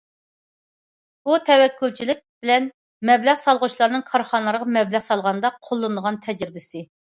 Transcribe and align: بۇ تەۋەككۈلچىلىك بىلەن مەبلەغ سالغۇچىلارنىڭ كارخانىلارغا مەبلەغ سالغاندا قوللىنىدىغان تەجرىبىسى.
بۇ 1.27 1.35
تەۋەككۈلچىلىك 1.49 2.23
بىلەن 2.45 2.65
مەبلەغ 3.11 3.39
سالغۇچىلارنىڭ 3.43 4.07
كارخانىلارغا 4.09 4.69
مەبلەغ 4.81 5.07
سالغاندا 5.11 5.55
قوللىنىدىغان 5.71 6.21
تەجرىبىسى. 6.27 6.87